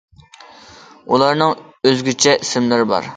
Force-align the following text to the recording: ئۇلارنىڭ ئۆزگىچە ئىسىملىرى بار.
ئۇلارنىڭ 1.11 1.53
ئۆزگىچە 1.91 2.37
ئىسىملىرى 2.45 2.89
بار. 2.95 3.09